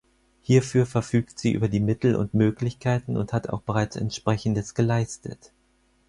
[0.41, 5.51] Hierfür verfügt sie über die Mittel und Möglichkeiten und hat auch bereits Entsprechendes geleistet.